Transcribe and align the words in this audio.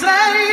say 0.00 0.43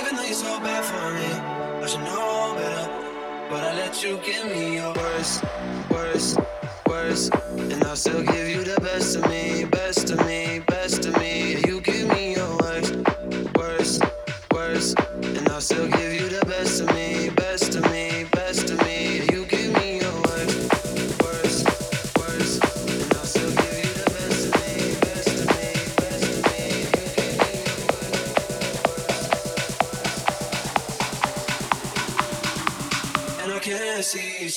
Even 0.00 0.16
though 0.16 0.22
you're 0.22 0.32
so 0.32 0.58
bad 0.60 0.82
for 0.82 1.12
me, 1.12 1.30
I 1.82 1.86
should 1.86 2.00
know 2.00 2.54
better. 2.56 2.88
But 3.50 3.64
I 3.64 3.74
let 3.74 4.02
you 4.02 4.18
give 4.24 4.46
me 4.46 4.76
your 4.76 4.94
worst, 4.94 5.44
worst, 5.90 6.38
worst. 6.88 7.34
And 7.58 7.84
I'll 7.84 7.96
still 7.96 8.22
give 8.22 8.48
you 8.48 8.64
the 8.64 8.80
best 8.80 9.16
of 9.16 9.28
me, 9.28 9.64
best 9.64 10.10
of 10.10 10.24
me, 10.26 10.60
best 10.66 11.04
of 11.04 11.18
me. 11.18 11.60
You 11.66 11.82
give 11.82 12.08
me 12.08 12.34
your 12.34 12.56
worst, 12.62 12.94
worst, 13.54 14.02
worst. 14.54 14.98
And 15.22 15.46
I'll 15.50 15.60
still 15.60 15.88
give 15.88 16.09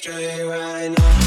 astray 0.05 0.43
right 0.43 0.89
now. 0.89 1.22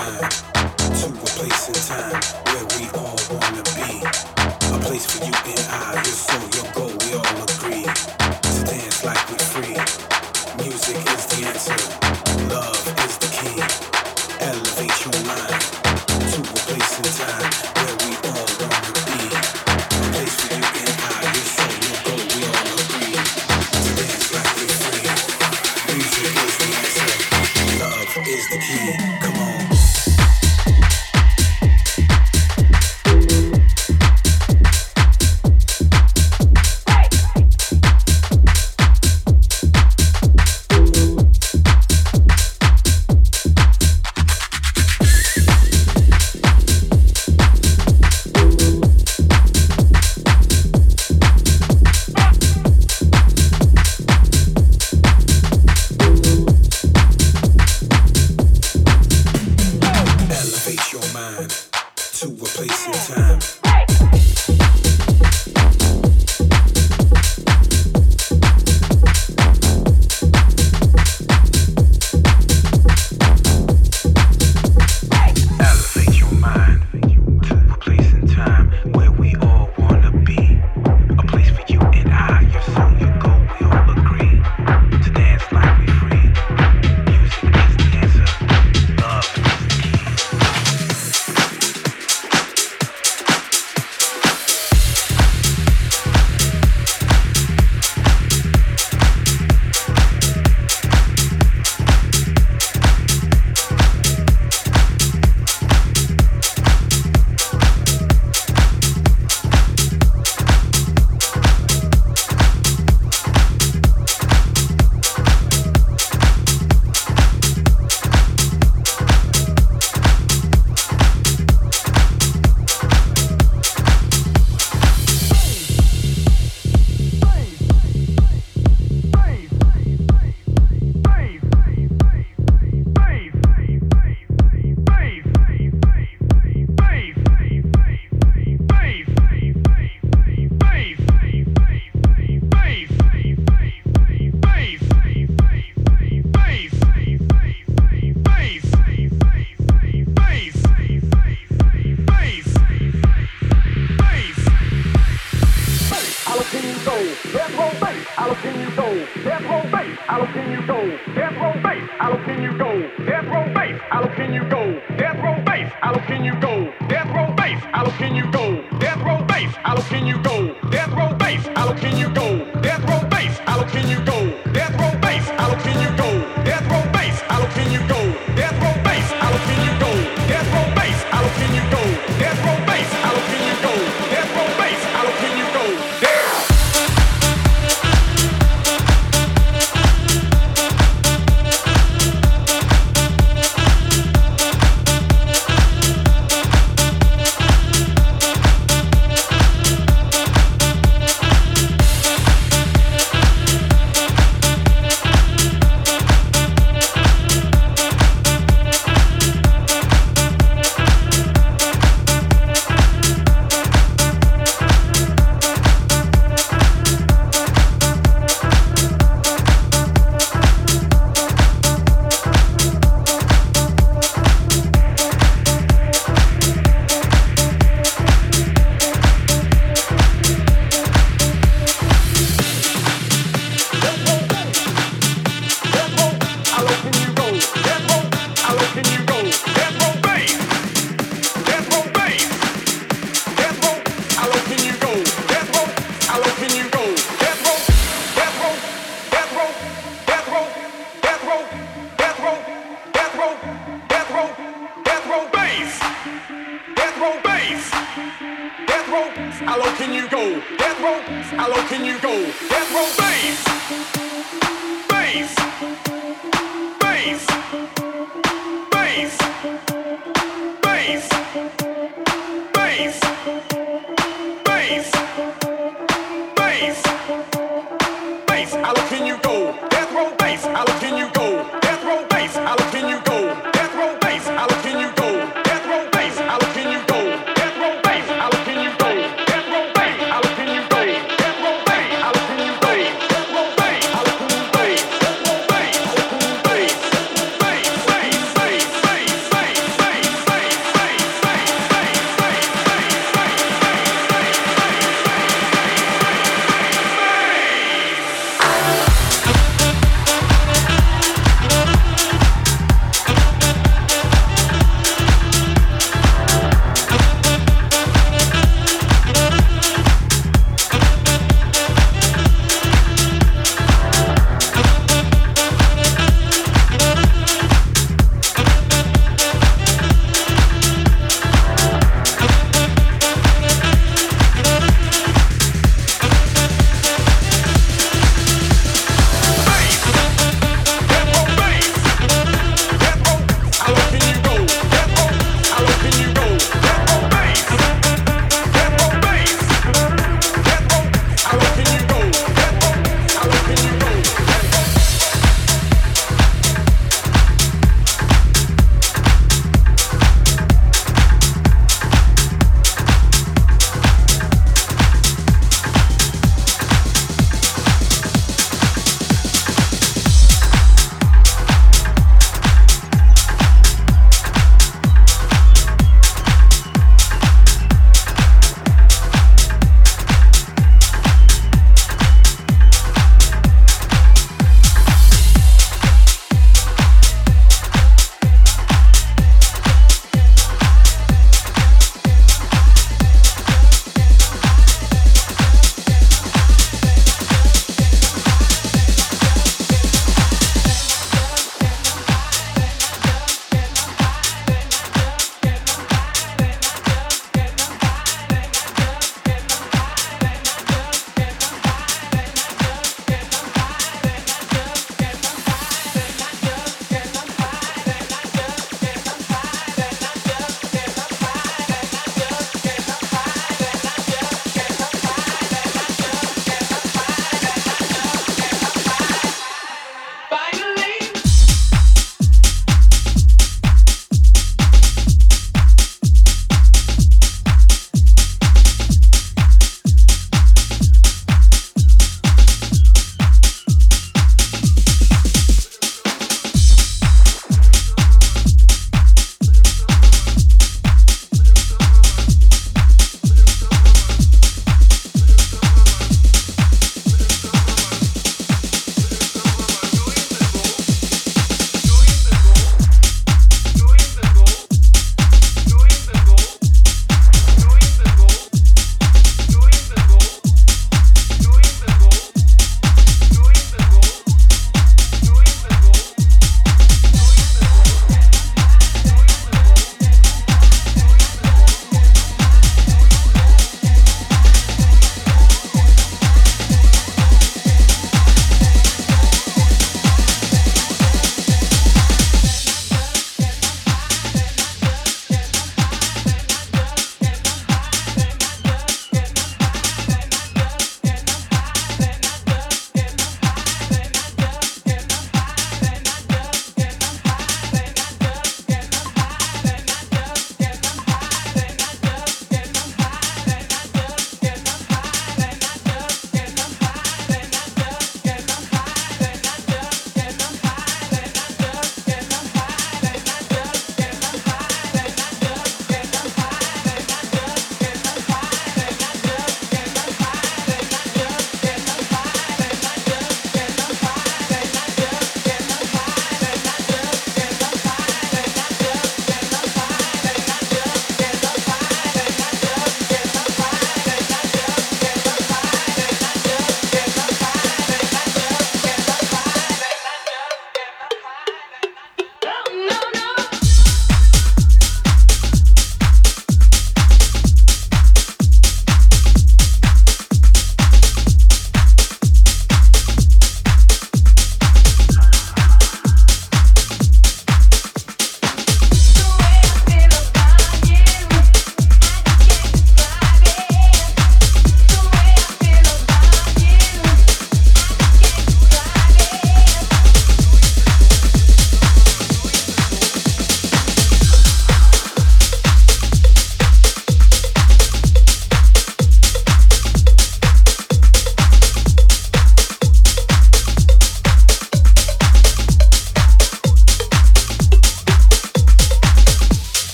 mind 0.00 0.30
to 1.00 1.06
a 1.08 1.26
place 1.36 1.68
in 1.68 1.74
time 1.74 2.20
where 2.46 2.66
we 2.76 2.88
all 2.98 3.18
wanna 3.30 3.62
be. 3.76 4.02
A 4.74 4.78
place 4.86 5.06
for 5.06 5.24
you 5.24 5.32
and 5.32 5.66
I. 5.70 5.99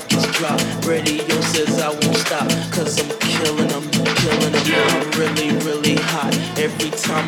mic 0.00 0.08
just 0.08 0.32
drop. 0.32 0.60
Radio 0.86 1.40
says 1.40 1.80
I 1.80 1.88
won't 1.90 2.16
stop, 2.16 2.48
cause 2.70 2.98
I'm 3.00 3.18
killing 3.18 3.68
them, 3.68 3.90
killing 3.90 4.52
them. 4.52 4.66
Yeah. 4.66 4.86
I'm 4.86 5.10
really 5.18 5.49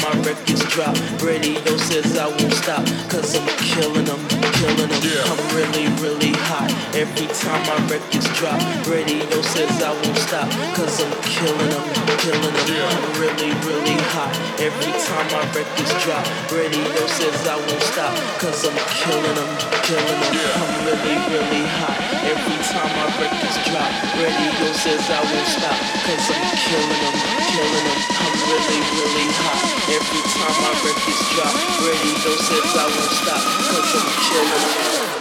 my 0.03 0.11
records 0.22 0.64
drop, 0.74 0.95
radio 1.22 1.76
says 1.76 2.18
I 2.18 2.26
won't 2.26 2.53
stop. 2.53 2.84
Cause 3.07 3.38
I'm 3.38 3.47
killing 3.59 4.05
them, 4.05 4.18
killing 4.59 4.90
them. 4.90 5.22
I'm 5.30 5.40
really, 5.55 5.86
really 6.03 6.32
hot. 6.51 6.70
Every 6.95 7.26
time 7.30 7.62
my 7.70 7.78
records 7.86 8.26
drop, 8.38 8.59
radio 8.86 9.40
says 9.43 9.82
I 9.82 9.90
won't 9.90 10.18
stop. 10.18 10.49
Cause 10.74 10.99
I'm 11.03 11.12
killing 11.22 11.70
them, 11.70 11.86
killing 12.18 12.57
them. 12.66 12.86
I'm 12.90 13.07
really, 13.20 13.51
really 13.62 13.99
hot. 14.14 14.34
Every 14.59 14.93
time 15.07 15.26
my 15.30 15.43
records 15.55 15.95
drop, 16.03 16.24
radio 16.51 17.07
says 17.07 17.47
I 17.47 17.57
won't 17.57 17.82
stop. 17.95 18.12
Cause 18.43 18.66
I'm 18.66 18.76
killing 18.99 19.36
them, 19.38 19.51
killing 19.86 20.20
them. 20.20 20.51
I'm 20.59 20.72
really, 20.86 21.16
really 21.30 21.64
hot. 21.78 21.99
Every 22.26 22.59
time 22.70 22.90
my 22.99 23.07
records 23.22 23.59
drop, 23.70 23.90
radio 24.18 24.66
says 24.74 25.05
I 25.11 25.20
won't 25.22 25.47
stop. 25.47 25.78
Cause 26.07 26.26
I'm 26.26 26.43
killing 26.59 27.01
them, 27.03 27.16
killing 27.55 27.86
them. 27.86 28.11
I'm 34.74 35.11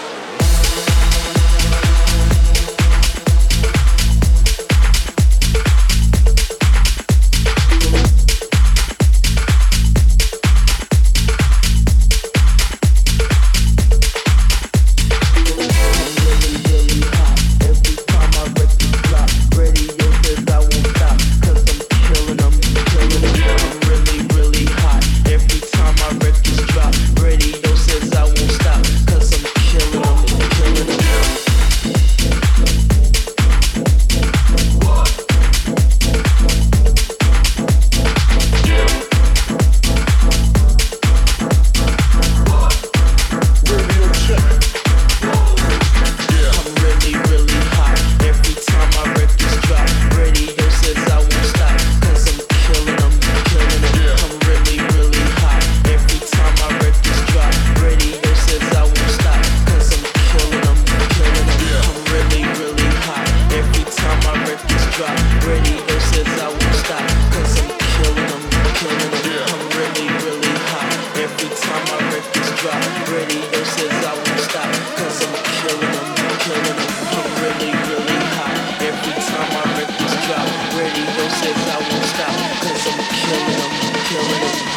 really, 77.41 77.71
really 77.89 78.19
hot. 78.37 78.53
Every 78.81 79.13
time 79.17 79.47
my 79.53 79.65
records 79.77 80.15
drop, 80.27 80.47
radio 80.77 81.25
says 81.39 81.57
I 81.67 81.77
won't 81.77 82.05
stop. 82.13 82.35
Cause 82.61 82.85
I'm 82.87 82.99
killing 83.25 83.49
them. 83.49 83.71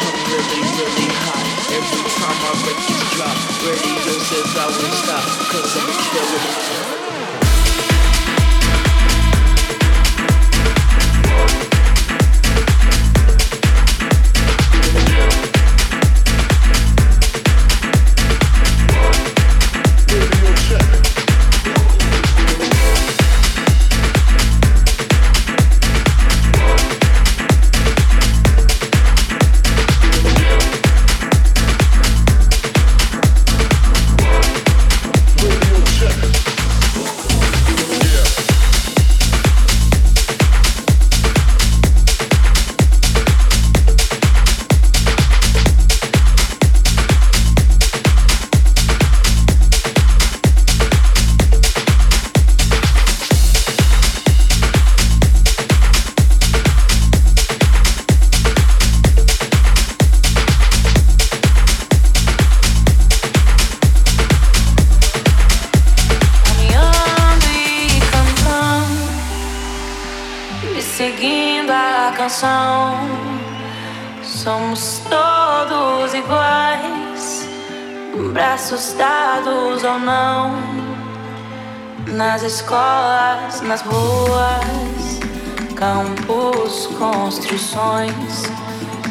I'm 0.05 0.17
really, 0.31 0.61
really 0.75 1.09
hot. 1.25 1.45
Every 1.77 2.03
time 2.15 2.37
my 2.41 2.51
records 2.65 3.05
drop, 3.15 3.35
radio 3.65 4.13
says 4.25 4.51
I 4.55 4.67
won't 4.73 4.97
stop. 5.03 5.23
Cause 5.51 5.73
I'm 5.77 5.89
killing. 6.11 7.04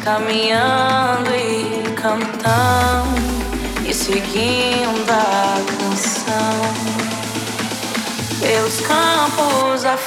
Caminhando 0.01 1.29
e 1.35 1.83
cantando 1.95 3.19
e 3.85 3.93
seguindo 3.93 5.11
a 5.11 5.57
canção. 5.77 6.95
Pelos 8.39 8.79
campos 8.81 9.83
a 9.83 9.97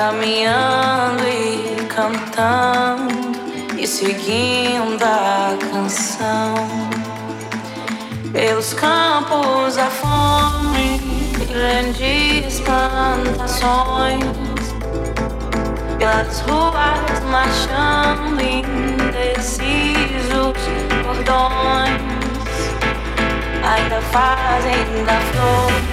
caminhando 0.00 1.22
e 1.28 1.84
cantando 1.84 3.12
e 3.78 3.86
seguindo 3.86 5.04
a 5.04 5.54
canção. 5.70 6.54
Pelos 8.32 8.72
campos 8.72 9.76
a 9.76 9.90
fome, 9.90 10.98
grandes 11.50 12.60
plantações 12.60 14.24
pelas 15.98 16.40
ruas 16.48 17.20
marchando 17.30 18.40
indecisos 18.40 19.60
cordões 21.04 22.00
ainda 23.62 24.00
fazem 24.00 25.04
da 25.04 25.20
flor 25.20 25.89